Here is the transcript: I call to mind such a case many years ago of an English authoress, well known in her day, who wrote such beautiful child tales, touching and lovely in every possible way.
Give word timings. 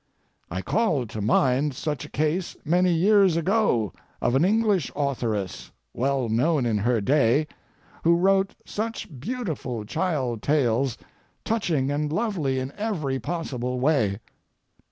I 0.49 0.63
call 0.63 1.05
to 1.05 1.21
mind 1.21 1.75
such 1.75 2.05
a 2.05 2.09
case 2.09 2.57
many 2.65 2.91
years 2.91 3.37
ago 3.37 3.93
of 4.19 4.33
an 4.33 4.43
English 4.43 4.91
authoress, 4.95 5.71
well 5.93 6.27
known 6.27 6.65
in 6.65 6.79
her 6.79 7.01
day, 7.01 7.45
who 8.03 8.15
wrote 8.15 8.55
such 8.65 9.19
beautiful 9.19 9.85
child 9.85 10.41
tales, 10.41 10.97
touching 11.45 11.91
and 11.91 12.11
lovely 12.11 12.57
in 12.57 12.71
every 12.77 13.19
possible 13.19 13.79
way. 13.79 14.17